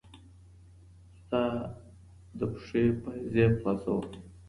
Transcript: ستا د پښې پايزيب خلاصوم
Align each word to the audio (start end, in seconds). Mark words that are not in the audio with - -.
ستا 1.19 1.43
د 2.37 2.39
پښې 2.53 2.83
پايزيب 3.01 3.51
خلاصوم 3.61 4.05